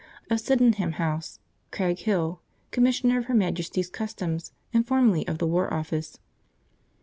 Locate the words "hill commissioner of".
1.99-3.25